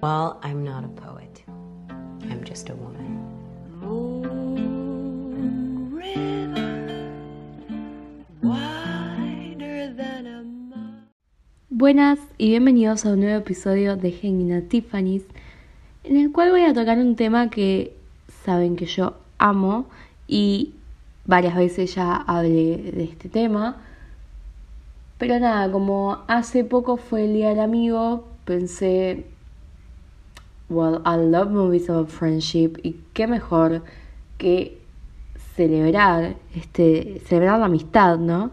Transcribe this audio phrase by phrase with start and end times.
[0.00, 1.42] Well, I'm not a poet.
[2.30, 3.18] I'm just a woman.
[11.68, 15.24] Buenas y bienvenidos a un nuevo episodio de Hanging Tiffany's,
[16.04, 17.96] en el cual voy a tocar un tema que
[18.44, 19.86] saben que yo amo
[20.28, 20.74] y
[21.24, 23.78] varias veces ya hablé de este tema.
[25.18, 29.26] Pero nada, como hace poco fue el Día del Amigo, pensé,
[30.68, 33.82] well, I love movies about friendship y qué mejor
[34.36, 34.78] que
[35.56, 38.50] celebrar, este, celebrar la amistad, ¿no?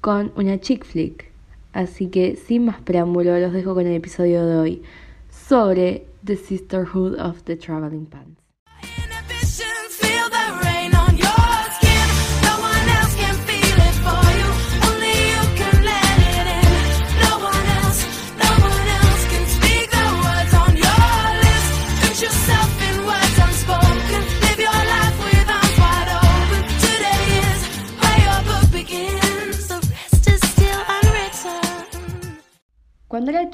[0.00, 1.30] Con una chick flick.
[1.72, 4.82] Así que sin más preámbulo los dejo con el episodio de hoy
[5.30, 8.45] sobre The Sisterhood of the Traveling Pants.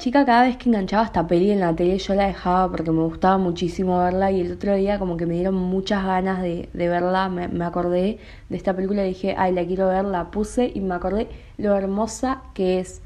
[0.03, 3.03] Chica, cada vez que enganchaba esta peli en la tele, yo la dejaba porque me
[3.03, 4.31] gustaba muchísimo verla.
[4.31, 7.29] Y el otro día, como que me dieron muchas ganas de, verla.
[7.29, 10.03] Me, acordé de esta película y dije, ay, la quiero ver.
[10.03, 13.01] La puse y me acordé lo hermosa que es.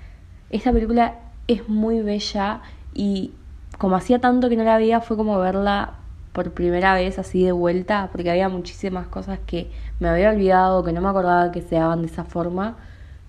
[0.49, 2.61] Esta película es muy bella
[2.95, 3.31] y
[3.77, 5.93] como hacía tanto que no la veía, fue como verla
[6.33, 10.93] por primera vez así de vuelta, porque había muchísimas cosas que me había olvidado, que
[10.93, 12.75] no me acordaba que se daban de esa forma.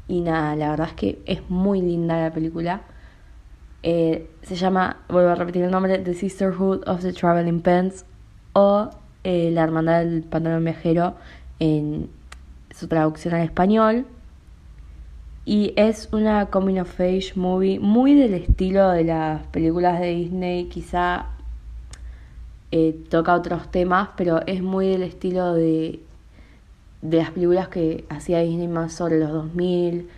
[0.09, 2.81] Y nada, la verdad es que es muy linda la película.
[3.83, 8.05] Eh, se llama, vuelvo a repetir el nombre, The Sisterhood of the Traveling Pants
[8.53, 8.91] o
[9.25, 11.15] eh, La Hermandad del Pantalón Viajero
[11.61, 12.11] en
[12.71, 14.07] su traducción al español.
[15.45, 20.69] Y es una coming of age movie muy del estilo de las películas de Disney,
[20.69, 21.27] quizá
[22.71, 26.03] eh, toca otros temas, pero es muy del estilo de,
[27.01, 30.09] de las películas que hacía Disney más sobre los 2000.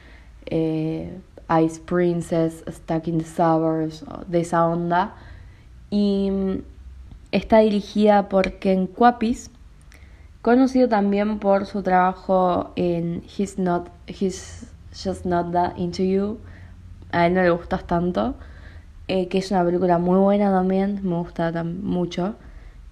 [0.46, 1.12] Eh,
[1.50, 5.14] Ice Princess, Stuck in the Suburbs, de esa onda.
[5.90, 6.62] Y mm,
[7.32, 9.50] está dirigida por Ken Kwapis,
[10.42, 16.38] conocido también por su trabajo en He's, not, He's Just Not That Into You.
[17.12, 18.34] A él no le gustas tanto.
[19.08, 22.36] Eh, que es una película muy buena también, me gusta mucho.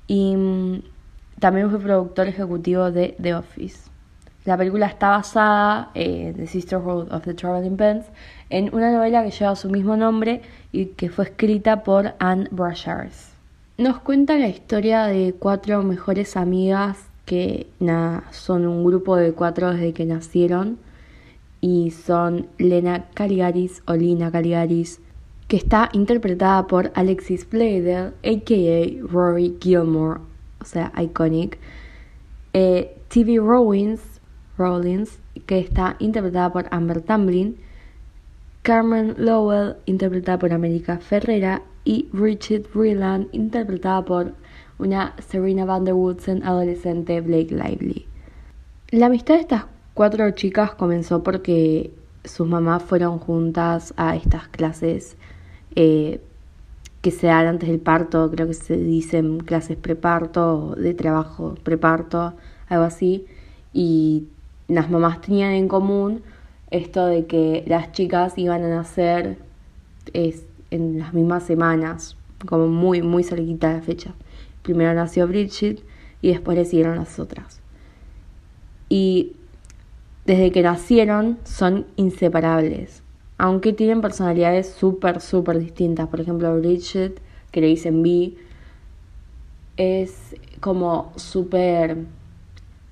[0.09, 0.83] Y mm,
[1.39, 3.88] también fue productor ejecutivo de The Office.
[4.49, 8.07] La película está basada, eh, The Sisterhood of the Traveling Pants,
[8.49, 10.41] en una novela que lleva su mismo nombre
[10.73, 13.35] y que fue escrita por Anne Brashers.
[13.77, 17.67] Nos cuenta la historia de cuatro mejores amigas que
[18.31, 20.79] son un grupo de cuatro desde que nacieron
[21.61, 25.03] y son Lena Caligaris o Lina Caligaris,
[25.47, 29.07] que está interpretada por Alexis Bledel, a.k.a.
[29.13, 30.21] Rory Gilmore,
[30.59, 31.59] o sea, iconic.
[32.55, 34.01] Eh, TV Rowins,
[34.59, 37.57] Rollins, que está interpretada por Amber Tamblyn,
[38.63, 44.35] Carmen Lowell, interpretada por América Ferrera, y Richard Breland, interpretada por
[44.79, 48.07] una Serena Van der Woodsen adolescente Blake Lively.
[48.91, 49.65] La amistad de estas
[49.95, 55.17] cuatro chicas comenzó porque sus mamás fueron juntas a estas clases
[55.77, 56.21] eh,
[57.01, 62.35] que se dan antes del parto, creo que se dicen clases preparto, de trabajo preparto,
[62.69, 63.25] algo así,
[63.73, 64.27] y
[64.69, 66.23] las mamás tenían en común
[66.71, 69.39] esto de que las chicas iban a nacer
[70.13, 74.15] es, en las mismas semanas, como muy, muy cerquita de la fecha.
[74.63, 75.83] Primero nació Bridget
[76.21, 77.61] y después le siguieron las otras.
[78.91, 79.33] Y
[80.27, 83.03] desde que nacieron son inseparables,
[83.39, 86.09] aunque tienen personalidades súper, súper distintas.
[86.09, 88.35] Por ejemplo, Bridget, que le dicen B,
[89.79, 91.99] es como súper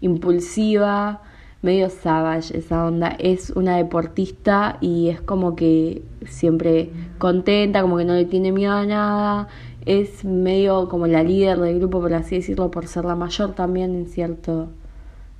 [0.00, 1.20] impulsiva,
[1.66, 3.08] medio savage esa onda.
[3.18, 8.72] Es una deportista y es como que siempre contenta, como que no le tiene miedo
[8.72, 9.48] a nada.
[9.84, 13.96] Es medio como la líder del grupo, por así decirlo, por ser la mayor también
[13.96, 14.68] en cierto,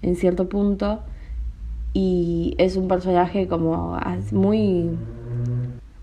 [0.03, 1.01] en cierto punto.
[1.95, 3.97] Y es un personaje como
[4.33, 4.91] muy,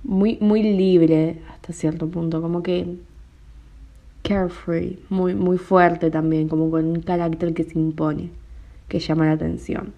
[0.04, 2.98] muy, muy libre hasta cierto punto, como que
[4.24, 8.30] carefree, muy, muy fuerte también, como con un carácter que se impone,
[8.88, 9.94] que llama la atención.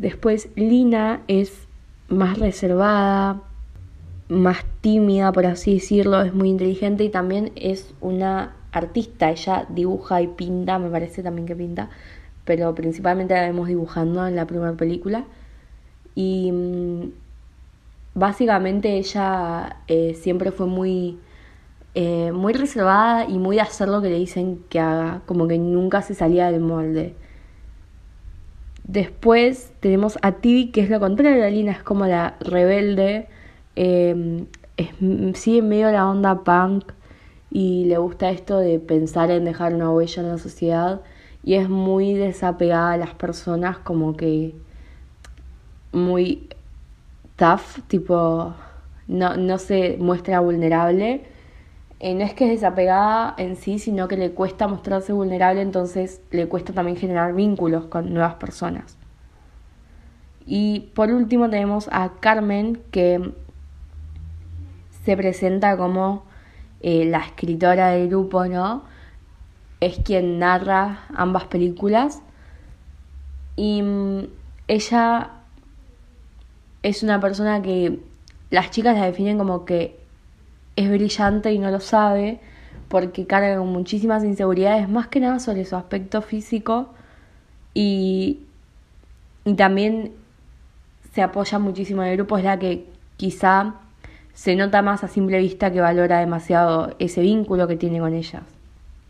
[0.00, 1.68] Después Lina es
[2.08, 3.42] más reservada,
[4.30, 9.30] más tímida, por así decirlo, es muy inteligente y también es una artista.
[9.30, 11.90] Ella dibuja y pinta, me parece también que pinta,
[12.46, 15.24] pero principalmente la vemos dibujando en la primera película.
[16.14, 17.12] Y mm,
[18.14, 21.18] básicamente ella eh, siempre fue muy
[21.94, 25.58] eh, muy reservada y muy de hacer lo que le dicen que haga, como que
[25.58, 27.16] nunca se salía del molde.
[28.90, 33.28] Después tenemos a Tibi, que es lo contrario de Lina, es como la rebelde,
[33.76, 34.44] eh,
[35.34, 36.90] sigue medio la onda punk
[37.52, 41.02] y le gusta esto de pensar en dejar una huella en la sociedad
[41.44, 44.56] y es muy desapegada a las personas, como que
[45.92, 46.48] muy
[47.36, 48.54] tough, tipo,
[49.06, 51.22] no, no se muestra vulnerable.
[52.02, 56.22] Eh, no es que es desapegada en sí, sino que le cuesta mostrarse vulnerable, entonces
[56.30, 58.96] le cuesta también generar vínculos con nuevas personas.
[60.46, 63.34] Y por último tenemos a Carmen, que
[65.04, 66.24] se presenta como
[66.80, 68.82] eh, la escritora del grupo, ¿no?
[69.80, 72.22] Es quien narra ambas películas.
[73.56, 74.22] Y mm,
[74.68, 75.32] ella
[76.82, 78.00] es una persona que
[78.48, 79.99] las chicas la definen como que
[80.84, 82.40] es brillante y no lo sabe
[82.88, 86.88] porque carga con muchísimas inseguridades, más que nada sobre su aspecto físico
[87.72, 88.40] y,
[89.44, 90.12] y también
[91.12, 92.86] se apoya muchísimo en el grupo, es la que
[93.16, 93.74] quizá
[94.34, 98.42] se nota más a simple vista que valora demasiado ese vínculo que tiene con ellas.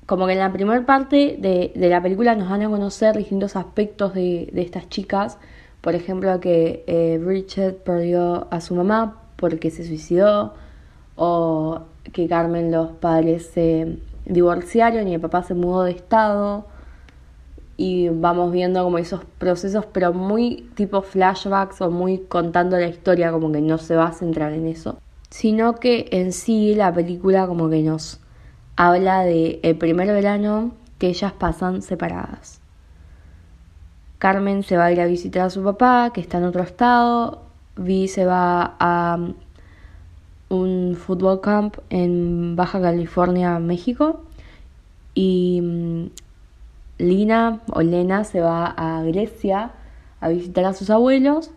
[0.07, 3.55] Como que en la primera parte de, de la película nos van a conocer distintos
[3.55, 5.39] aspectos de, de estas chicas,
[5.81, 10.55] por ejemplo que eh, Richard perdió a su mamá porque se suicidó,
[11.21, 11.83] o
[12.13, 16.67] que Carmen los padres se divorciaron y el papá se mudó de estado,
[17.77, 23.33] y vamos viendo como esos procesos, pero muy tipo flashbacks o muy contando la historia,
[23.33, 24.99] como que no se va a centrar en eso
[25.31, 28.21] sino que en sí la película como que nos
[28.77, 32.61] habla de el primer verano que ellas pasan separadas.
[34.19, 37.43] Carmen se va a ir a visitar a su papá, que está en otro estado.
[37.77, 39.19] Vi se va a
[40.51, 44.21] un fútbol camp en Baja California, México.
[45.15, 46.11] Y um,
[46.99, 49.73] Lina o Lena se va a Grecia
[50.21, 51.51] a visitar a sus abuelos.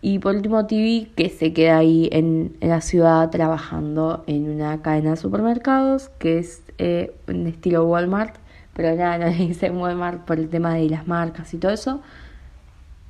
[0.00, 5.10] Y por último, TV, que se queda ahí en, la ciudad trabajando en una cadena
[5.10, 8.34] de supermercados, que es eh, en estilo Walmart,
[8.74, 12.00] pero nada, no le dice Walmart por el tema de las marcas y todo eso.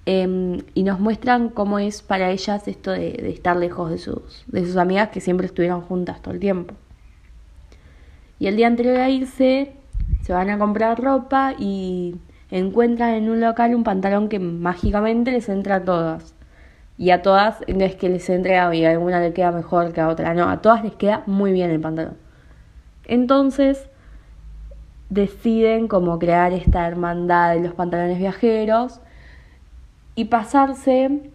[0.04, 4.66] Em, y nos muestran cómo es para ellas esto de, estar lejos de sus, de
[4.66, 6.74] sus amigas que siempre estuvieron juntas todo el tiempo.
[8.40, 9.72] Y el día anterior a irse,
[10.22, 12.16] se van a comprar ropa y
[12.50, 16.34] encuentran en un local un pantalón que mágicamente les entra a todas
[16.98, 20.00] y a todas no es que les entre y a alguna le queda mejor que
[20.00, 22.16] a otra, no, a todas les queda muy bien el pantalón.
[23.06, 23.88] Entonces
[25.08, 29.00] deciden como crear esta hermandad de los pantalones viajeros
[30.14, 31.30] y pasarse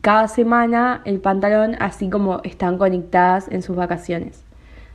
[0.00, 4.44] cada semana el pantalón así como están conectadas en sus vacaciones.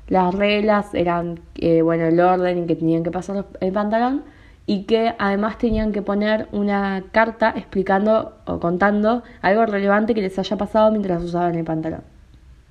[0.08, 4.24] Las reglas eran, eh, bueno, el orden en que tenían que pasar el pantalón
[4.66, 10.38] y que además tenían que poner una carta explicando o contando algo relevante que les
[10.40, 12.02] haya pasado mientras usaban el pantalón.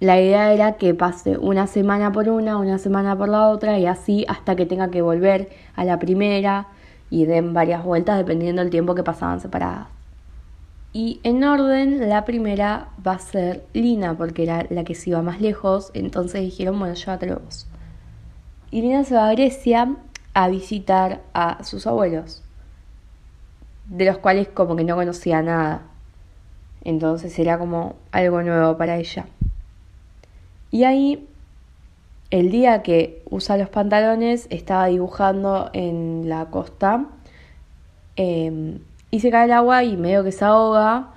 [0.01, 3.87] La idea era que pase una semana por una, una semana por la otra y
[3.87, 6.67] así hasta que tenga que volver a la primera
[7.13, 9.87] y den varias vueltas dependiendo del tiempo que pasaban separadas.
[10.95, 15.21] Y en orden, la primera va a ser Lina, porque era la que se iba
[15.21, 17.67] más lejos, entonces dijeron, bueno, llévatelo vos.
[18.71, 19.95] Y Lina se va a Grecia
[20.33, 22.43] a visitar a sus abuelos,
[23.91, 25.83] de los cuales como que no conocía nada.
[26.83, 29.27] Entonces era como algo nuevo para ella.
[30.71, 31.29] Y ahí,
[32.33, 37.05] el día que usa los pantalones, estaba dibujando en la costa
[38.17, 38.79] em,
[39.11, 41.11] y se cae el agua y medio que se ahoga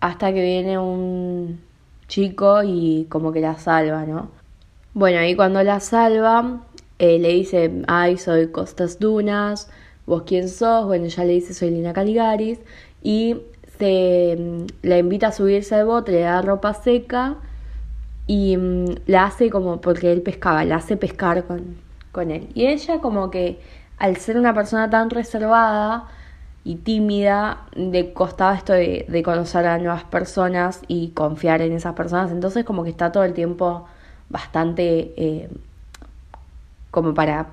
[0.00, 1.62] hasta que viene un
[2.06, 4.28] chico y como que la salva, ¿no?
[4.92, 6.60] Bueno, ahí cuando la salva,
[6.98, 9.70] eh, le dice, ay, soy Costas Dunas,
[10.04, 12.58] vos quién sos, bueno, ya le dice, soy Lina Caligaris,
[13.02, 13.38] y
[13.78, 17.38] se mm, la invita a subirse al bote, le da ropa seca
[18.26, 21.76] y mm, la hace como, porque él pescaba, la hace pescar con,
[22.12, 22.48] con él.
[22.54, 23.60] Y ella como que,
[23.98, 26.08] al ser una persona tan reservada
[26.64, 32.30] y tímida, le costaba esto de, conocer a nuevas personas y confiar en esas personas,
[32.32, 33.86] entonces como que está todo el tiempo
[34.28, 35.14] bastante...
[35.16, 35.48] Eh,
[36.96, 37.48] como para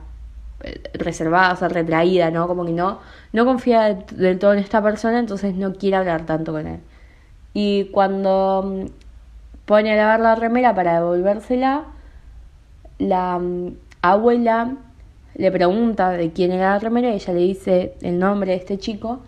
[0.61, 2.47] eh, reservada, o sea, retraída, ¿no?
[2.47, 2.99] Como que no,
[3.33, 6.79] no confía del todo en esta persona, entonces no quiere hablar tanto con él.
[7.53, 9.02] Y cuando mm,
[9.65, 11.85] pone a lavar la remera para devolvérsela,
[12.99, 14.75] la mm, abuela
[15.35, 18.77] le pregunta de quién era la remera y ella le dice el nombre de este
[18.77, 19.21] chico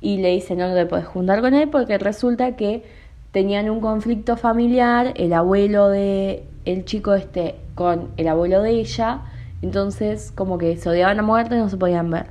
[0.00, 2.82] y le dice no te puedes juntar con él porque resulta que
[3.30, 9.22] tenían un conflicto familiar, el abuelo de el chico este con el abuelo de ella,
[9.62, 12.26] entonces como que se odiaban a muerte y no se podían ver.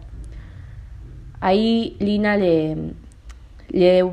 [1.41, 2.93] Ahí Lina le,
[3.69, 4.11] le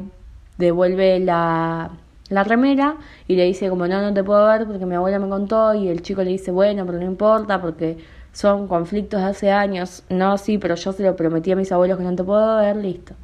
[0.58, 1.90] devuelve la,
[2.30, 2.96] la remera
[3.28, 5.88] y le dice como no, no te puedo ver porque mi abuela me contó y
[5.88, 7.98] el chico le dice bueno, pero no importa porque
[8.32, 10.04] son conflictos de hace años.
[10.08, 12.76] No, sí, pero yo se lo prometí a mis abuelos que no te puedo ver,
[12.76, 13.14] listo.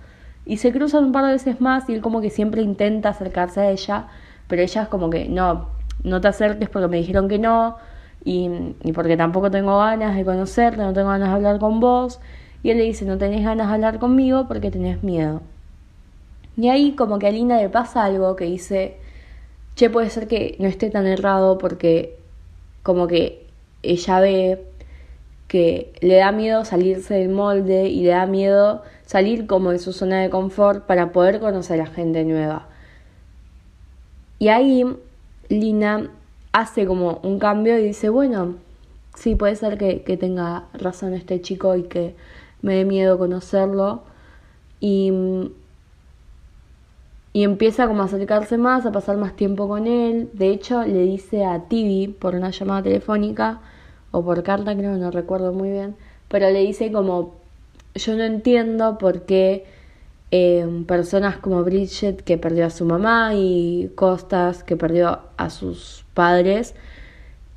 [0.45, 3.61] Y se cruzan un par de veces más y él como que siempre intenta acercarse
[3.61, 4.09] a ella,
[4.49, 5.69] pero ella es como que no,
[6.05, 7.77] no te acerques porque me dijeron que no
[8.25, 8.51] y,
[8.83, 12.21] y porque tampoco tengo ganas de conocerte, no tengo ganas de hablar con vos.
[12.63, 15.43] Y él le dice, no tenés ganas de hablar conmigo porque tenés miedo.
[16.57, 18.97] Y ahí como que a Linda le pasa algo que dice,
[19.75, 22.17] che, puede ser que no esté tan errado porque
[22.83, 23.47] como que
[23.83, 24.65] ella ve
[25.49, 29.93] que le da miedo salirse del molde y le da miedo salir como de su
[29.93, 32.69] zona de confort para poder conocer a gente nueva.
[34.39, 34.85] Y ahí
[35.49, 36.11] Lina
[36.53, 38.55] hace como un cambio y dice, bueno,
[39.15, 42.17] sí, puede ser que, que tenga razón este chico y que
[42.63, 44.03] me dé miedo conocerlo.
[44.81, 45.13] Y,
[47.37, 50.31] y empieza como a acercarse más, a pasar más tiempo con él.
[50.33, 53.61] De hecho, le dice a Tibi por una llamada telefónica,
[54.11, 55.97] o por carta, creo, no recuerdo muy bien,
[56.29, 57.35] pero le dice como,
[57.95, 59.67] yo no entiendo por qué
[60.31, 66.07] eh, personas como Bridget, que perdió a su mamá, y Costas, que perdió a sus
[66.15, 66.75] padres,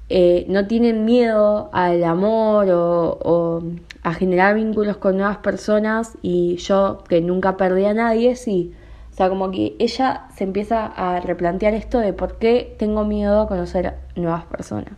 [0.09, 3.63] eh, no tienen miedo al amor o, o,
[4.03, 8.73] a generar vínculos con nuevas personas y yo que nunca perdí a nadie, sí.
[9.19, 13.41] O sea, como que ella se empieza a replantear esto de por qué tengo miedo
[13.41, 14.93] a conocer nuevas personas.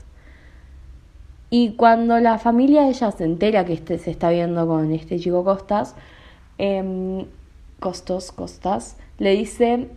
[1.50, 5.44] Y cuando la familia ella se entera que este, se está viendo con este chico
[5.44, 5.96] Costas,
[6.60, 7.26] eh,
[7.80, 9.88] Costos, Costas, le dice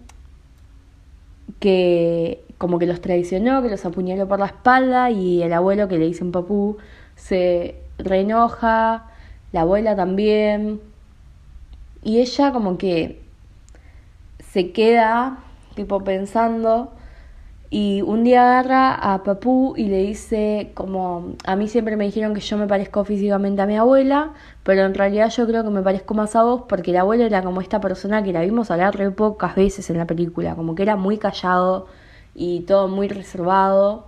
[1.61, 5.99] que como que los traicionó, que los apuñaló por la espalda y el abuelo que
[5.99, 6.79] le dice un papú
[7.15, 9.11] se reenoja,
[9.53, 10.81] la abuela también.
[12.03, 13.24] Y ella como que
[14.55, 15.39] se queda
[15.75, 16.93] tipo pensando
[17.71, 22.35] y un día agarra a Papú y le dice como, a mí siempre me dijeron
[22.35, 24.33] que yo me parezco físicamente a mi abuela,
[24.63, 27.43] pero en realidad yo creo que me parezco más a vos porque el abuelo era
[27.43, 30.85] como esta persona que la vimos hablar re pocas veces en la película, como que
[30.85, 31.89] era muy callado
[32.33, 34.05] y todo muy reservado.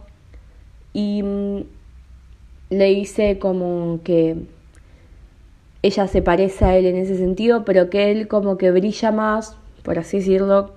[0.93, 1.65] Y mm,
[2.71, 4.47] le dice como que
[5.83, 9.57] ella se parece a él en ese sentido, pero que él como que brilla más,
[9.87, 10.73] por así decirlo,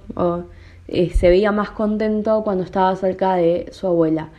[0.88, 4.30] eh, se veía más contento cuando estaba cerca de su abuela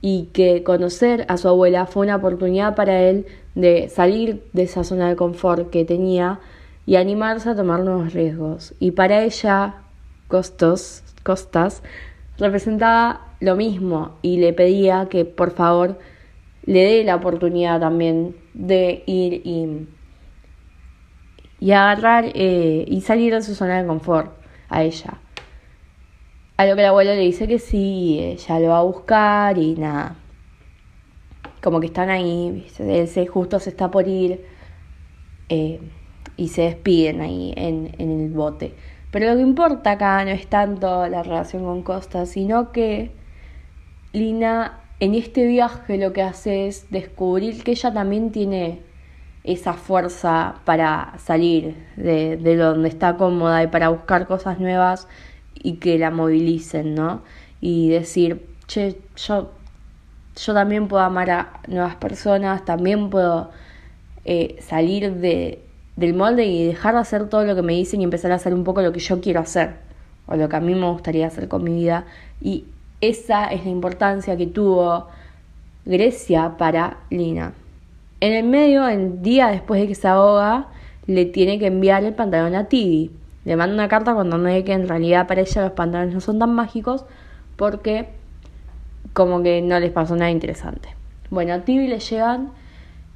[0.00, 4.84] y que conocer a su abuela fue una oportunidad para él de salir de esa
[4.84, 6.40] zona de confort que tenía
[6.86, 8.74] y animarse a tomar nuevos riesgos.
[8.78, 9.82] Y para ella,
[10.28, 11.82] Costos, Costas
[12.38, 15.98] representaba lo mismo y le pedía que por favor
[16.64, 19.86] le dé la oportunidad también de ir y,
[21.66, 24.30] y agarrar eh, y salir de su zona de confort
[24.68, 25.18] a ella.
[26.56, 29.74] A lo que la abuela le dice que sí, ella lo va a buscar y
[29.74, 30.14] nada.
[31.60, 34.46] Como que están ahí, él se, justo se está por ir
[35.48, 35.80] eh,
[36.36, 38.72] y se despiden ahí en, en el bote.
[39.10, 43.10] Pero lo que importa acá no es tanto la relación con Costa, sino que
[44.12, 48.85] Lina en este viaje lo que hace es descubrir que ella también tiene
[49.46, 55.06] esa fuerza para salir de, de donde está cómoda y para buscar cosas nuevas
[55.54, 57.22] y que la movilicen, ¿no?
[57.60, 59.52] Y decir, che, yo,
[60.36, 63.50] yo también puedo amar a nuevas personas, también puedo
[64.24, 65.62] eh, salir de,
[65.94, 68.52] del molde y dejar de hacer todo lo que me dicen y empezar a hacer
[68.52, 69.76] un poco lo que yo quiero hacer,
[70.26, 72.04] o lo que a mí me gustaría hacer con mi vida.
[72.40, 72.64] Y
[73.00, 75.06] esa es la importancia que tuvo
[75.84, 77.52] Grecia para Lina.
[78.20, 80.68] En el medio, el día después de que se ahoga,
[81.06, 83.10] le tiene que enviar el pantalón a Tibi
[83.46, 86.52] le manda una carta contándole que en realidad para ella los pantalones no son tan
[86.52, 87.04] mágicos
[87.54, 88.08] porque
[89.12, 90.88] como que no les pasó nada interesante.
[91.30, 92.50] Bueno, a Tibi le llegan,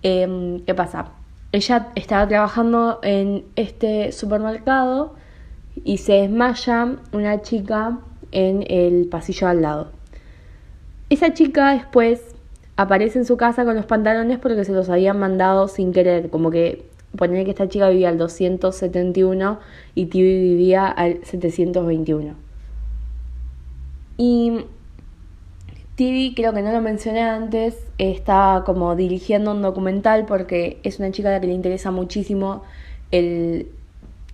[0.05, 1.07] eh, ¿qué pasa?
[1.51, 5.17] Ella estaba trabajando en este supermercado
[5.83, 7.99] y se desmaya una chica
[8.31, 9.91] en el pasillo al lado.
[11.09, 12.37] Esa chica después
[12.81, 16.51] aparece en su casa con los pantalones porque se los habían mandado sin querer, como
[16.51, 19.59] que poner que esta chica vivía al 271
[19.95, 22.35] y Tibi vivía al 721.
[24.17, 24.65] Y
[25.95, 31.11] Tibi, creo que no lo mencioné antes, está como dirigiendo un documental porque es una
[31.11, 32.63] chica a la que le interesa muchísimo
[33.11, 33.69] el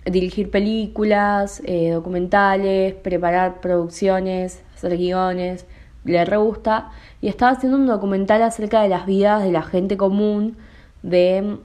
[0.05, 5.65] dirigir películas, eh, documentales, preparar producciones, hacer guiones,
[6.07, 9.97] le re gusta y estaba haciendo un documental acerca de las vidas de la gente
[9.97, 10.57] común
[11.03, 11.57] de,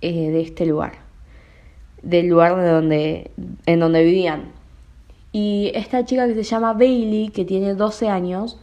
[0.00, 0.92] eh, de este lugar,
[2.02, 3.30] del lugar de donde,
[3.66, 4.52] en donde vivían.
[5.32, 8.58] Y esta chica que se llama Bailey, que tiene 12 años,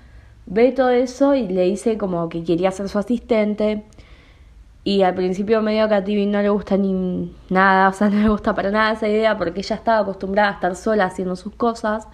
[0.46, 3.84] ve todo eso y le dice como que quería ser su asistente.
[4.84, 8.22] Y al principio medio que a Tibi no le gusta ni nada, o sea, no
[8.22, 11.54] le gusta para nada esa idea porque ella estaba acostumbrada a estar sola haciendo sus
[11.56, 12.08] cosas.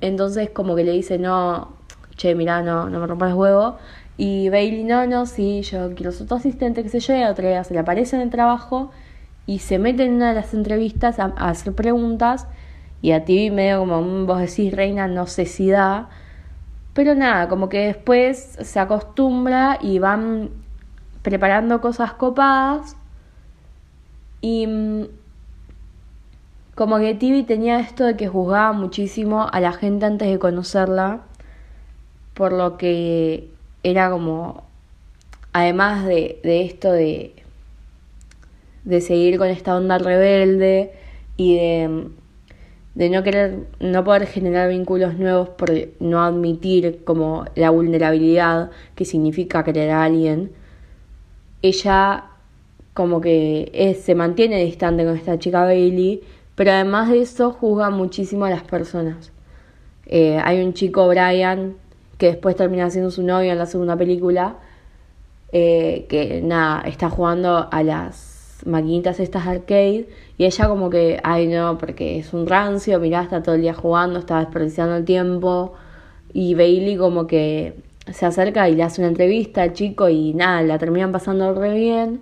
[0.00, 1.76] Entonces como que le dice, no,
[2.16, 3.76] che, mira, no, no me rompas huevo.
[4.16, 7.74] Y Bailey, no, no, sí, yo quiero ser asistente, qué sé yo, otra vez se
[7.74, 8.92] le aparece en el trabajo
[9.46, 12.46] y se mete en una de las entrevistas a, a hacer preguntas
[13.02, 16.08] y a TV medio como vos decís, reina, no sé si da.
[16.94, 20.50] Pero nada, como que después se acostumbra y van
[21.22, 22.96] preparando cosas copadas.
[24.40, 25.04] Y mm,
[26.74, 31.22] como que TV tenía esto de que juzgaba muchísimo a la gente antes de conocerla.
[32.34, 33.48] Por lo que
[33.82, 34.64] era como,
[35.52, 37.34] además de, de esto de,
[38.84, 40.92] de seguir con esta onda rebelde
[41.36, 42.08] y de
[42.94, 49.04] de no querer, no poder generar vínculos nuevos por no admitir como la vulnerabilidad que
[49.04, 50.52] significa querer a alguien,
[51.62, 52.26] ella
[52.92, 56.22] como que se mantiene distante con esta chica Bailey,
[56.54, 59.32] pero además de eso juzga muchísimo a las personas.
[60.06, 61.74] Eh, hay un chico, Brian,
[62.18, 64.56] que después termina siendo su novio en la segunda película,
[65.52, 70.08] eh, que nada, está jugando a las maquinitas estas arcade
[70.38, 73.74] y ella como que, ay no, porque es un rancio, mirá, está todo el día
[73.74, 75.74] jugando, está desperdiciando el tiempo
[76.32, 77.74] y Bailey como que
[78.12, 81.74] se acerca y le hace una entrevista al chico y nada, la terminan pasando re
[81.74, 82.20] bien.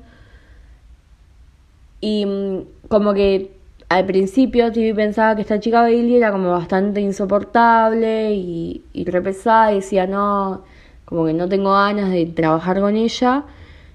[2.01, 3.53] Y mm, como que
[3.92, 9.20] al principio TV pensaba que esta chica Bailey era como bastante insoportable y, y re
[9.20, 10.62] pesada y decía no,
[11.04, 13.44] como que no tengo ganas de trabajar con ella.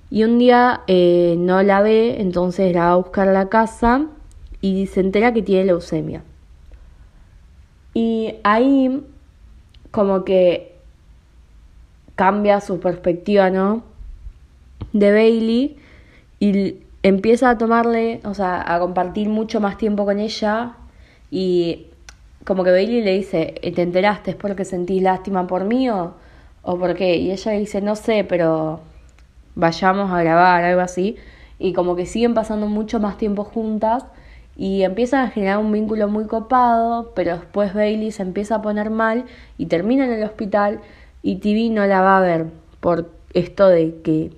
[0.09, 4.05] Y un día eh, no la ve, entonces la va a buscar a la casa
[4.61, 6.23] y se entera que tiene leucemia.
[7.93, 9.03] Y ahí
[9.89, 10.75] como que
[12.15, 13.83] cambia su perspectiva, ¿no?
[14.93, 15.77] De Bailey
[16.39, 16.77] y
[17.07, 20.73] empieza a tomarle, o sea, a compartir mucho más tiempo con ella
[21.31, 21.87] y
[22.45, 24.31] como que Bailey le dice, ¿te enteraste?
[24.31, 26.13] ¿Es porque sentís lástima por mí o,
[26.63, 27.17] o por qué?
[27.17, 28.79] Y ella dice, no sé, pero
[29.55, 31.17] vayamos a grabar, algo así,
[31.59, 34.05] y como que siguen pasando mucho más tiempo juntas
[34.55, 38.89] y empiezan a generar un vínculo muy copado, pero después Bailey se empieza a poner
[38.89, 39.25] mal
[39.57, 40.79] y termina en el hospital
[41.21, 42.47] y TV no la va a ver
[42.79, 44.31] por esto de que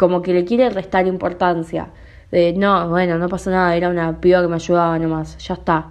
[0.00, 1.90] como que le quiere restar importancia,
[2.30, 5.88] de no, bueno, no pasa nada, era una piba que me ayudaba nomás, ya está.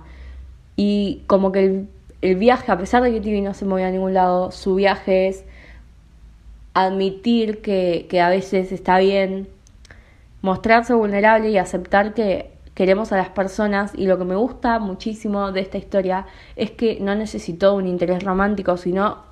[0.75, 1.89] Y como que el,
[2.23, 5.27] el viaje, a pesar de que TV no se movía a ningún lado, su viaje
[5.27, 5.45] es
[6.73, 9.47] admitir que, que a veces está bien
[10.41, 15.51] mostrarse vulnerable y aceptar que queremos a las personas y lo que me gusta muchísimo
[15.51, 19.28] de esta historia es que no necesitó un interés romántico, sino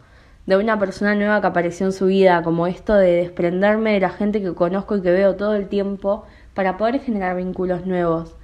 [0.47, 4.09] de una persona nueva que apareció en su vida, como esto de desprenderme de la
[4.09, 8.35] gente que conozco y que veo todo el tiempo para poder generar vínculos nuevos.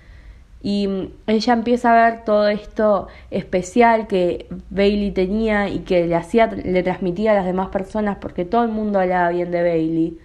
[0.62, 6.48] Y ella empieza a ver todo esto especial que Bailey tenía y que le hacía,
[6.48, 10.18] le transmitía a las demás personas porque todo el mundo hablaba bien de Bailey.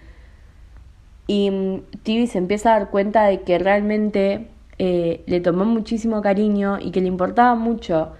[1.27, 4.47] Y mm, Tibi se empieza a dar cuenta de que realmente
[4.79, 8.11] eh, le tomó muchísimo cariño y que le importaba mucho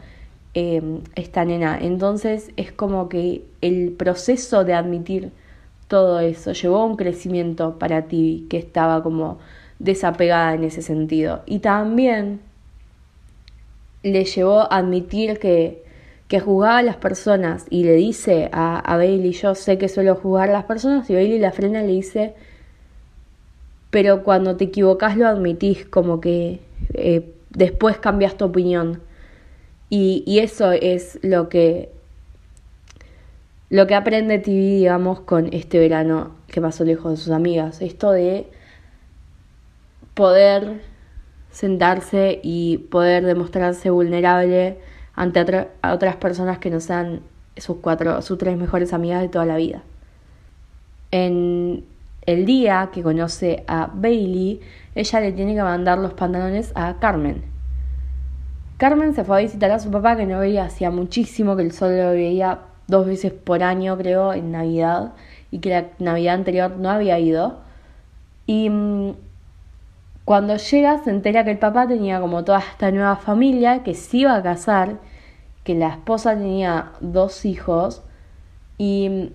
[0.53, 1.77] eh, esta nena.
[1.79, 5.31] Entonces es como que el proceso de admitir
[5.87, 9.39] todo eso llevó a un crecimiento para Tibi que estaba como
[9.79, 11.41] desapegada en ese sentido.
[11.47, 12.41] Y también
[14.03, 15.83] le llevó a admitir que,
[16.27, 20.49] que juzgaba a las personas y le dice a, Bailey, yo sé que suelo juzgar
[20.49, 22.35] a las personas y Bailey la frena y le dice,
[23.89, 26.59] pero cuando te equivocas lo admitís, como que
[26.93, 29.01] eh, después cambias tu opinión.
[29.89, 31.89] Y, eso es lo que
[33.69, 37.81] lo que aprende TV, digamos, con este verano que pasó lejos de sus amigas.
[37.81, 38.47] Esto de
[40.15, 40.81] poder
[41.51, 44.79] sentarse y poder demostrarse vulnerable
[45.15, 47.21] ante otras personas que no sean
[47.57, 49.83] sus cuatro, sus tres mejores amigas de toda la vida.
[51.11, 51.85] En
[52.25, 54.61] el día que conoce a Bailey,
[54.95, 57.43] ella le tiene que mandar los pantalones a Carmen.
[58.77, 61.71] Carmen se fue a visitar a su papá que no veía hacía muchísimo, que el
[61.71, 65.13] sol lo veía dos veces por año, creo, en Navidad,
[65.51, 67.59] y que la Navidad anterior no había ido.
[68.45, 69.13] Y mm,
[70.25, 74.17] cuando llega se entera que el papá tenía como toda esta nueva familia, que se
[74.17, 74.99] iba a casar,
[75.63, 78.03] que la esposa tenía dos hijos
[78.77, 79.31] y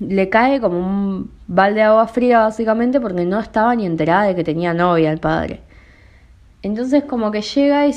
[0.00, 4.34] le cae como un balde de agua fría básicamente porque no estaba ni enterada de
[4.34, 5.60] que tenía novia el padre.
[6.62, 7.92] Entonces como que llega y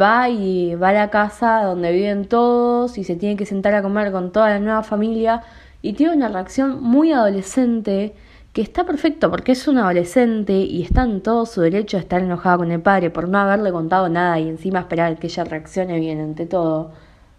[0.00, 3.82] va y va a la casa donde viven todos y se tiene que sentar a
[3.82, 5.42] comer con toda la nueva familia
[5.82, 8.14] y tiene una reacción muy adolescente
[8.52, 12.20] que está perfecto porque es un adolescente y está en todo su derecho a estar
[12.22, 15.98] enojada con el padre por no haberle contado nada y encima esperar que ella reaccione
[15.98, 16.92] bien ante todo.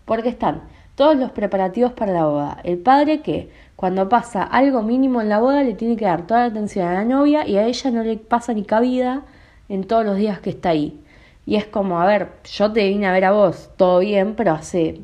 [0.06, 0.64] Porque están
[0.96, 2.60] todos los preparativos para la boda.
[2.64, 6.42] El padre que cuando pasa algo mínimo en la boda le tiene que dar toda
[6.42, 9.22] la atención a la novia y a ella no le pasa ni cabida
[9.70, 11.03] en todos los días que está ahí.
[11.46, 14.52] Y es como, a ver, yo te vine a ver a vos, todo bien, pero
[14.52, 15.02] hace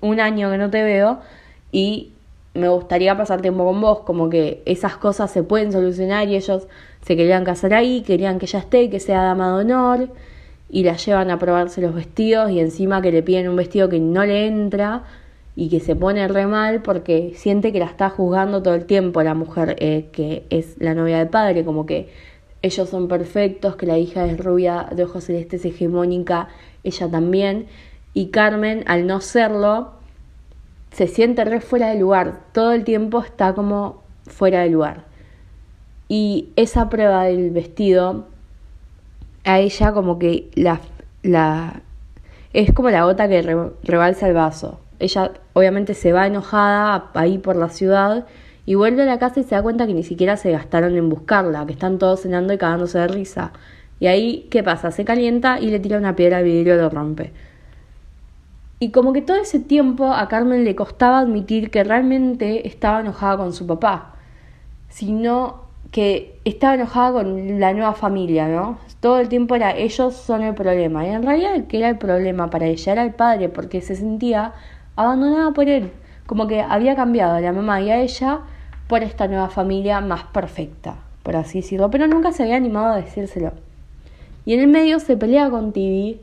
[0.00, 1.20] un año que no te veo
[1.72, 2.12] y
[2.54, 6.66] me gustaría pasar tiempo con vos, como que esas cosas se pueden solucionar y ellos
[7.02, 10.08] se querían casar ahí, querían que ella esté, que sea dama de honor
[10.68, 14.00] y la llevan a probarse los vestidos y encima que le piden un vestido que
[14.00, 15.04] no le entra
[15.54, 19.22] y que se pone re mal porque siente que la está juzgando todo el tiempo
[19.22, 22.08] la mujer eh, que es la novia del padre, como que
[22.62, 26.48] ellos son perfectos, que la hija es rubia de ojos celestes hegemónica,
[26.84, 27.66] ella también,
[28.14, 29.92] y Carmen, al no serlo,
[30.90, 35.04] se siente re fuera de lugar, todo el tiempo está como fuera de lugar.
[36.08, 38.26] Y esa prueba del vestido,
[39.44, 40.80] a ella como que la,
[41.22, 41.82] la
[42.52, 43.42] es como la gota que
[43.82, 44.80] rebalsa el vaso.
[44.98, 48.26] Ella obviamente se va enojada ahí por la ciudad
[48.66, 51.08] y vuelve a la casa y se da cuenta que ni siquiera se gastaron en
[51.08, 53.52] buscarla, que están todos cenando y cagándose de risa.
[54.00, 54.90] Y ahí, ¿qué pasa?
[54.90, 57.32] Se calienta y le tira una piedra al vidrio y lo rompe.
[58.80, 63.38] Y como que todo ese tiempo a Carmen le costaba admitir que realmente estaba enojada
[63.38, 64.16] con su papá,
[64.88, 68.78] sino que estaba enojada con la nueva familia, ¿no?
[69.00, 71.06] Todo el tiempo era ellos son el problema.
[71.06, 73.94] Y en realidad el que era el problema para ella era el padre, porque se
[73.94, 74.52] sentía
[74.96, 75.92] abandonada por él.
[76.26, 78.40] Como que había cambiado a la mamá y a ella
[78.88, 82.96] por esta nueva familia más perfecta, por así decirlo, pero nunca se había animado a
[82.96, 83.52] decírselo.
[84.44, 86.20] Y en el medio se pelea con Tibi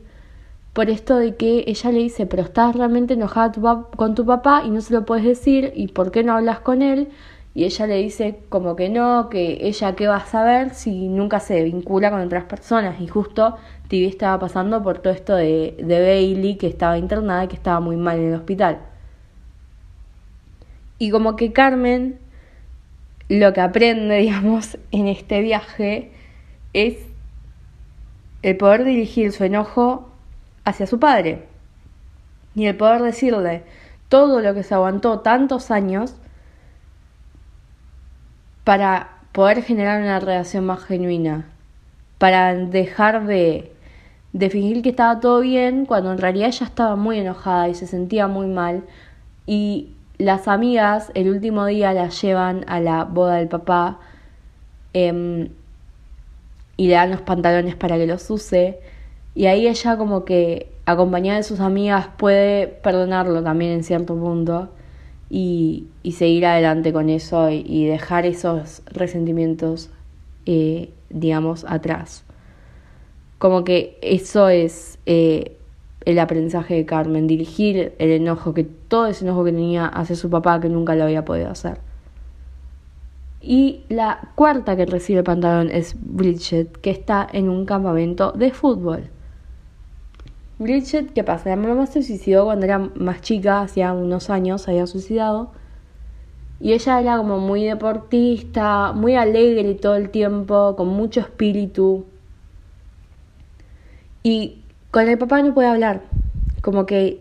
[0.72, 3.52] por esto de que ella le dice, pero estás realmente enojada
[3.96, 6.82] con tu papá y no se lo puedes decir, ¿y por qué no hablas con
[6.82, 7.08] él?
[7.54, 11.38] Y ella le dice como que no, que ella qué va a saber si nunca
[11.38, 13.00] se vincula con otras personas.
[13.00, 17.48] Y justo Tibi estaba pasando por todo esto de, de Bailey, que estaba internada y
[17.48, 18.78] que estaba muy mal en el hospital.
[20.98, 22.18] Y como que Carmen
[23.28, 26.12] lo que aprende, digamos, en este viaje
[26.72, 26.96] es
[28.42, 30.10] el poder dirigir su enojo
[30.64, 31.46] hacia su padre
[32.54, 33.62] y el poder decirle
[34.08, 36.14] todo lo que se aguantó tantos años
[38.64, 41.46] para poder generar una relación más genuina,
[42.18, 43.72] para dejar de,
[44.32, 48.26] fingir que estaba todo bien cuando en realidad ella estaba muy enojada y se sentía
[48.28, 48.84] muy mal
[49.46, 53.98] y las amigas el último día la llevan a la boda del papá
[54.92, 55.48] em,
[56.76, 58.78] y le dan los pantalones para que los use.
[59.34, 64.68] Y ahí ella como que acompañada de sus amigas puede perdonarlo también en cierto punto
[65.30, 69.90] y, y seguir adelante con eso y, dejar esos resentimientos,
[70.46, 72.24] eh, digamos, atrás.
[73.38, 75.56] Como que eso es eh,
[76.04, 80.30] el aprendizaje de Carmen, dirigir el enojo, que todo ese enojo que tenía hacia su
[80.30, 81.78] papá que nunca lo había podido hacer.
[83.40, 88.50] Y la cuarta que recibe el pantalón es Bridget, que está en un campamento de
[88.50, 89.10] fútbol.
[90.58, 91.50] Bridget, ¿qué pasa?
[91.50, 95.50] La mamá se suicidó cuando era más chica, hacía unos años se había suicidado.
[96.60, 102.06] Y ella era como muy deportista, muy alegre todo el tiempo, con mucho espíritu.
[104.22, 104.63] Y
[104.94, 106.02] con el papá no puede hablar.
[106.62, 107.20] Como que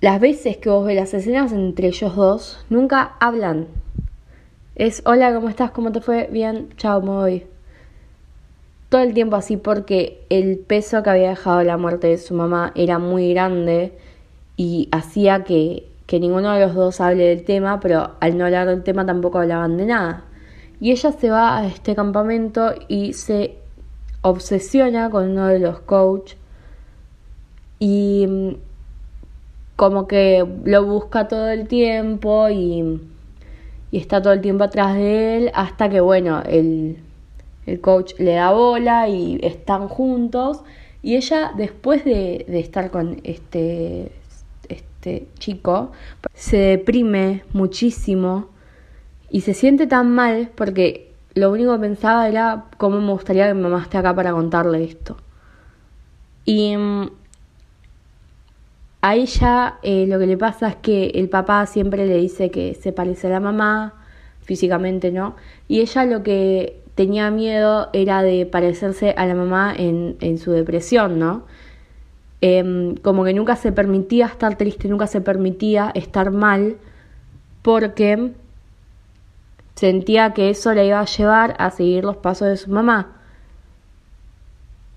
[0.00, 3.68] las veces que vos ves las escenas entre ellos dos, nunca hablan.
[4.74, 5.70] Es, hola, ¿cómo estás?
[5.70, 6.28] ¿Cómo te fue?
[6.32, 7.46] Bien, chao, me voy.
[8.88, 12.72] Todo el tiempo así porque el peso que había dejado la muerte de su mamá
[12.74, 13.96] era muy grande
[14.56, 18.66] y hacía que, que ninguno de los dos hable del tema, pero al no hablar
[18.66, 20.24] del tema tampoco hablaban de nada.
[20.80, 23.61] Y ella se va a este campamento y se
[24.22, 26.34] obsesiona con uno de los coach
[27.78, 28.54] y mm,
[29.76, 33.00] como que lo busca todo el tiempo y,
[33.90, 36.98] y, está todo el tiempo atrás de él hasta que bueno, el,
[37.66, 40.62] el coach le da bola y están juntos.
[41.02, 44.12] Y ella después de, de estar con este,
[44.68, 45.90] este chico
[46.32, 48.46] se deprime muchísimo
[49.28, 53.54] y se siente tan mal porque lo único que pensaba era cómo me gustaría que
[53.54, 55.16] mi mamá esté acá para contarle esto.
[56.44, 57.10] Y mm,
[59.02, 62.74] a ella eh, lo que le pasa es que el papá siempre le dice que
[62.74, 63.94] se parece a la mamá,
[64.42, 65.36] físicamente, ¿no?
[65.68, 70.52] Y ella lo que tenía miedo era de parecerse a la mamá en, en su
[70.52, 71.44] depresión, ¿no?
[72.40, 76.76] Em, como que nunca se permitía estar triste, nunca se permitía estar mal,
[77.62, 78.32] porque
[79.74, 83.16] sentía que eso le iba a llevar a seguir los pasos de su mamá.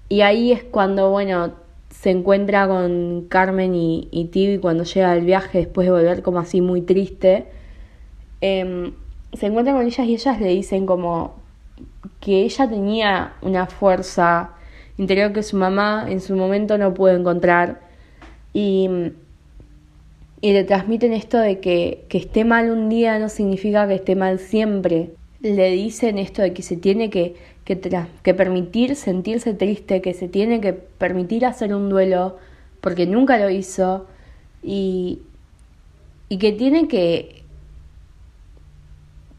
[0.10, 1.54] Y ahí es cuando, bueno,
[1.90, 6.40] se encuentra con Carmen y, y Tibi cuando llega del viaje después de volver como
[6.40, 7.48] así muy triste.
[8.42, 8.94] Em,
[9.34, 11.36] se encuentra con ellas y ellas le dicen como
[12.20, 14.52] que ella tenía una fuerza
[14.98, 17.82] interior que su mamá en su momento no pudo encontrar
[18.54, 18.90] y,
[20.42, 24.16] y le transmiten esto de que, que esté mal un día no significa que esté
[24.16, 25.12] mal siempre.
[25.42, 27.80] Le dicen esto de que se tiene que, que,
[28.24, 32.38] que permitir sentirse triste, que se tiene que permitir hacer un duelo,
[32.82, 34.06] porque nunca lo hizo,
[34.62, 35.22] y,
[36.30, 37.44] y que tiene que,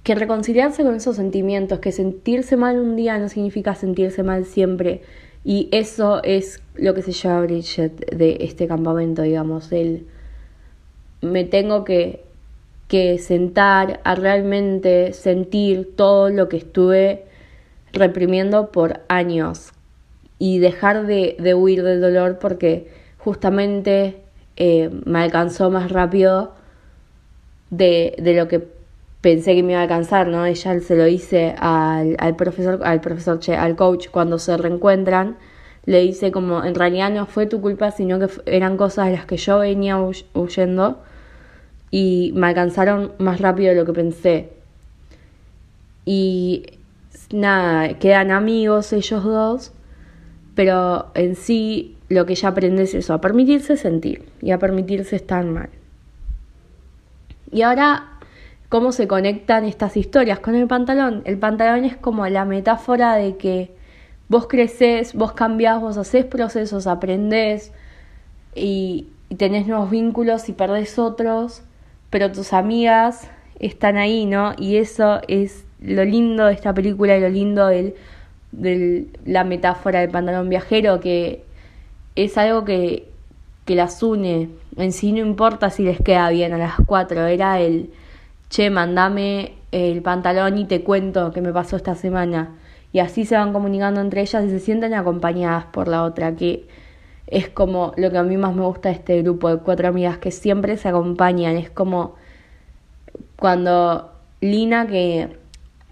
[0.02, 5.02] que reconciliarse con esos sentimientos, que sentirse mal un día no significa sentirse mal siempre.
[5.44, 9.70] Y eso es lo que se lleva Bridget de este campamento, digamos.
[9.70, 10.06] El,
[11.26, 12.24] me tengo que,
[12.88, 17.24] que sentar a realmente sentir todo lo que estuve
[17.92, 19.72] reprimiendo por años
[20.38, 24.22] y dejar de, de huir del dolor porque justamente
[24.56, 26.54] eh, me alcanzó más rápido
[27.70, 28.66] de, de lo que
[29.20, 30.46] pensé que me iba a alcanzar, ¿no?
[30.46, 35.36] Ella se lo dice al, al profesor, al profesor, che, al coach cuando se reencuentran,
[35.84, 39.26] le dice como, en realidad no fue tu culpa, sino que eran cosas de las
[39.26, 39.98] que yo venía
[40.34, 41.00] huyendo
[41.90, 44.52] y me alcanzaron más rápido de lo que pensé.
[46.04, 46.66] Y
[47.32, 49.72] nada, quedan amigos ellos dos,
[50.54, 55.16] pero en sí lo que ella aprende es eso, a permitirse sentir y a permitirse
[55.16, 55.68] estar mal.
[57.50, 58.16] Y ahora
[58.68, 61.22] cómo se conectan estas historias con el pantalón.
[61.24, 63.74] El pantalón es como la metáfora de que
[64.28, 67.72] vos creces, vos cambiás, vos haces procesos, aprendés
[68.54, 71.62] y, tenés nuevos vínculos y perdés otros,
[72.10, 74.54] pero tus amigas están ahí, ¿no?
[74.58, 77.94] Y eso es lo lindo de esta película y lo lindo de
[79.24, 81.44] la metáfora del pantalón viajero, que
[82.14, 83.08] es algo que,
[83.64, 84.48] que las une.
[84.76, 87.90] En sí no importa si les queda bien a las cuatro, era el
[88.48, 92.54] che, mandame el pantalón y te cuento qué me pasó esta semana.
[92.92, 96.66] Y así se van comunicando entre ellas y se sienten acompañadas por la otra, que
[97.26, 100.18] es como lo que a mí más me gusta de este grupo de cuatro amigas
[100.18, 101.56] que siempre se acompañan.
[101.56, 102.14] Es como
[103.36, 105.36] cuando Lina, que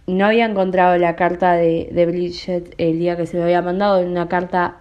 [0.07, 4.01] no había encontrado la carta de, de Bridget el día que se lo había mandado,
[4.01, 4.79] una carta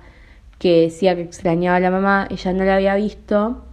[0.59, 3.63] que decía que extrañaba a la mamá, ella no la había visto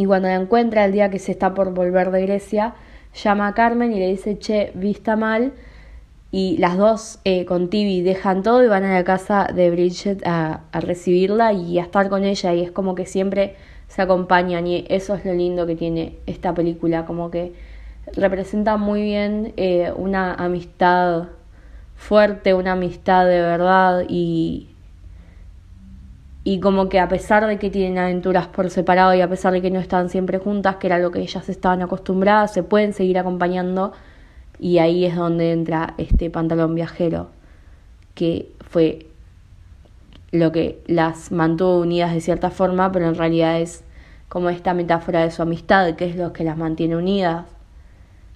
[0.00, 2.72] y cuando la encuentra el día que se está por volver de Grecia,
[3.22, 5.52] llama a Carmen y le dice, che, vista mal.
[6.32, 10.24] Y las dos eh, con Tibi dejan todo y van a la casa de Bridget
[10.26, 12.54] a, a, recibirla y a estar con ella.
[12.54, 13.56] Y es como que siempre
[13.88, 17.52] se acompañan y eso es lo lindo que tiene esta película, como que
[18.14, 21.28] representa muy bien eh, una amistad
[21.96, 24.68] fuerte, una amistad de verdad y,
[26.44, 29.60] y como que a pesar de que tienen aventuras por separado y a pesar de
[29.60, 33.18] que no están siempre juntas, que era lo que ellas estaban acostumbradas, se pueden seguir
[33.18, 33.92] acompañando
[34.60, 37.30] y ahí es donde entra este pantalón viajero,
[38.14, 39.06] que fue
[40.32, 43.82] lo que las mantuvo unidas de cierta forma, pero en realidad es
[44.28, 47.46] como esta metáfora de su amistad, que es lo que las mantiene unidas,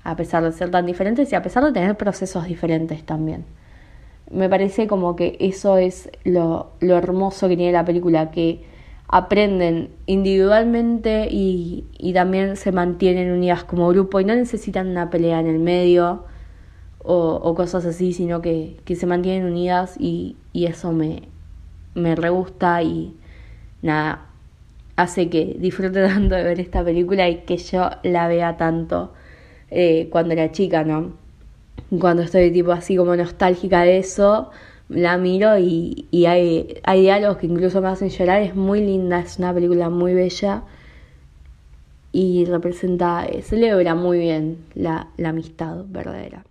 [0.02, 3.44] a pesar de ser tan diferentes y a pesar de tener procesos diferentes también.
[4.30, 8.64] Me parece como que eso es lo, lo hermoso que tiene la película, que
[9.14, 15.38] aprenden individualmente y, y, también se mantienen unidas como grupo y no necesitan una pelea
[15.38, 16.24] en el medio
[16.98, 21.28] o, cosas así, sino que, que, se mantienen unidas y, y eso me,
[21.94, 23.14] me re gusta y
[23.82, 24.26] nada,
[24.96, 29.12] hace que disfrute tanto de ver esta película y que yo la vea tanto
[29.70, 31.12] eh, cuando era chica, ¿no?
[32.00, 34.50] cuando estoy tipo así como nostálgica de eso,
[34.88, 38.42] la miro y, y hay, hay diálogos que incluso me hacen llorar.
[38.42, 40.62] Es muy linda, es una película muy bella
[42.12, 46.44] y representa, celebra muy bien la, la amistad verdadera.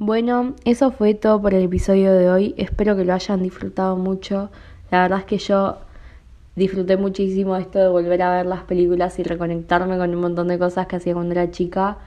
[0.00, 2.54] Bueno, eso fue todo por el episodio de hoy.
[2.56, 4.50] Espero que lo hayan disfrutado mucho.
[4.90, 5.76] La verdad es que yo
[6.56, 10.58] disfruté muchísimo esto de volver a ver las películas y reconectarme con un montón de
[10.58, 11.98] cosas que hacía cuando era chica.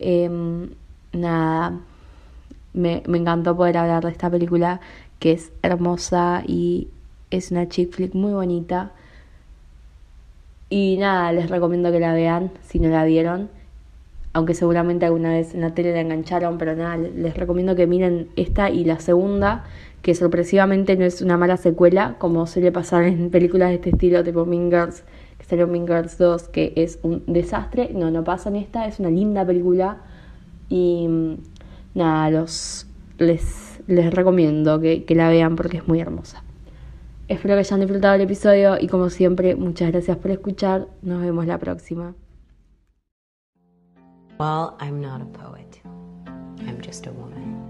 [0.00, 0.70] Em,
[1.12, 1.78] nada,
[2.72, 4.80] me, me encantó poder hablar de esta película
[5.20, 6.88] que es hermosa y
[7.30, 8.90] es una chick flick muy bonita.
[10.70, 13.48] Y nada, les recomiendo que la vean si no la vieron.
[14.32, 18.28] Aunque seguramente alguna vez en la tele la engancharon, pero nada, les recomiendo que miren
[18.36, 19.64] esta y la segunda,
[20.02, 24.22] que sorpresivamente no es una mala secuela, como suele pasar en películas de este estilo,
[24.22, 25.04] tipo Mean Girls,
[25.38, 27.90] que salió Mean Girls 2, que es un desastre.
[27.94, 29.98] No, no pasa en esta, es una linda película.
[30.68, 31.08] Y
[31.94, 32.86] nada, los,
[33.18, 36.42] les, les recomiendo que, que la vean porque es muy hermosa.
[37.28, 40.86] Espero que hayan disfrutado el episodio y como siempre, muchas gracias por escuchar.
[41.02, 42.14] Nos vemos la próxima.
[44.38, 45.80] Well, I'm not a poet.
[46.60, 47.60] I'm just a woman.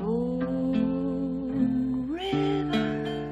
[0.00, 0.40] Oh,
[2.12, 3.28] river,